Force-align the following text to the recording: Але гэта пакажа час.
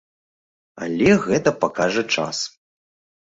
Але 0.85 1.09
гэта 1.25 1.53
пакажа 1.65 2.03
час. 2.17 2.37